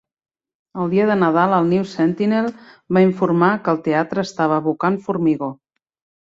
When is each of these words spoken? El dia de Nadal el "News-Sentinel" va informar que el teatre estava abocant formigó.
El 0.83 0.87
dia 0.93 1.03
de 1.09 1.17
Nadal 1.23 1.53
el 1.57 1.67
"News-Sentinel" 1.73 2.47
va 2.97 3.03
informar 3.09 3.51
que 3.69 3.73
el 3.75 3.83
teatre 3.89 4.25
estava 4.31 4.59
abocant 4.63 4.99
formigó. 5.07 5.53